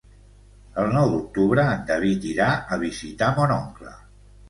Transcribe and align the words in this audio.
El 0.83 0.89
nou 0.95 1.11
d'octubre 1.11 1.67
en 1.75 1.85
David 1.91 2.27
irà 2.33 2.51
a 2.79 2.83
visitar 2.89 3.33
mon 3.41 3.59
oncle. 3.63 3.99